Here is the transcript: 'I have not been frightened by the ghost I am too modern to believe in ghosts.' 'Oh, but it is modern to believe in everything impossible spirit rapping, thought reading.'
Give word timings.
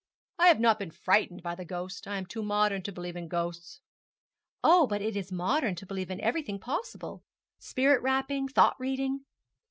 'I 0.39 0.47
have 0.47 0.59
not 0.59 0.79
been 0.79 0.89
frightened 0.89 1.43
by 1.43 1.53
the 1.53 1.63
ghost 1.63 2.07
I 2.07 2.17
am 2.17 2.25
too 2.25 2.41
modern 2.41 2.81
to 2.81 2.91
believe 2.91 3.15
in 3.15 3.27
ghosts.' 3.27 3.81
'Oh, 4.63 4.87
but 4.87 4.99
it 4.99 5.15
is 5.15 5.31
modern 5.31 5.75
to 5.75 5.85
believe 5.85 6.09
in 6.09 6.19
everything 6.21 6.55
impossible 6.55 7.23
spirit 7.59 8.01
rapping, 8.01 8.47
thought 8.47 8.79
reading.' 8.79 9.25